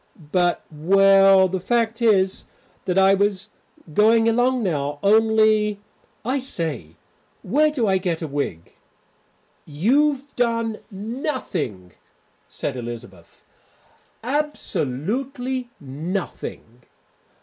But 0.31 0.65
well, 0.71 1.47
the 1.47 1.59
fact 1.59 2.01
is 2.01 2.45
that 2.85 2.97
I 2.97 3.13
was 3.13 3.35
just 3.35 3.49
going 3.93 4.27
along 4.27 4.63
now, 4.63 4.97
only 5.03 5.79
I 6.25 6.39
say, 6.39 6.95
where 7.43 7.69
do 7.69 7.85
I 7.85 7.99
get 7.99 8.23
a 8.23 8.27
wig?" 8.27 8.73
"You've 9.63 10.35
done 10.35 10.79
nothing," 10.89 11.91
said 12.47 12.75
Elizabeth, 12.75 13.43
"absolutely 14.23 15.69
nothing." 15.79 16.81